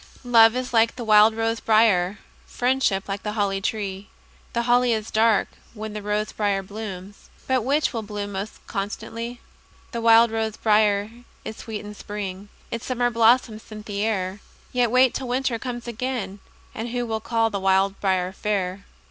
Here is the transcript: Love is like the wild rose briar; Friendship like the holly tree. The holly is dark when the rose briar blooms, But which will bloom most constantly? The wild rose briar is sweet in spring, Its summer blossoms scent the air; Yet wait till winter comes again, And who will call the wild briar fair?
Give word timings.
Love 0.23 0.55
is 0.55 0.73
like 0.73 0.95
the 0.95 1.03
wild 1.03 1.35
rose 1.35 1.59
briar; 1.59 2.17
Friendship 2.47 3.07
like 3.07 3.21
the 3.21 3.33
holly 3.33 3.61
tree. 3.61 4.09
The 4.53 4.63
holly 4.63 4.93
is 4.93 5.11
dark 5.11 5.47
when 5.75 5.93
the 5.93 6.01
rose 6.01 6.31
briar 6.31 6.63
blooms, 6.63 7.29
But 7.47 7.63
which 7.63 7.93
will 7.93 8.01
bloom 8.01 8.31
most 8.31 8.65
constantly? 8.65 9.41
The 9.91 10.01
wild 10.01 10.31
rose 10.31 10.57
briar 10.57 11.11
is 11.45 11.57
sweet 11.57 11.81
in 11.85 11.93
spring, 11.93 12.49
Its 12.71 12.87
summer 12.87 13.11
blossoms 13.11 13.61
scent 13.61 13.85
the 13.85 14.03
air; 14.03 14.39
Yet 14.73 14.89
wait 14.89 15.13
till 15.13 15.27
winter 15.27 15.59
comes 15.59 15.87
again, 15.87 16.39
And 16.73 16.89
who 16.89 17.05
will 17.05 17.19
call 17.21 17.51
the 17.51 17.59
wild 17.59 17.99
briar 18.01 18.31
fair? 18.31 18.85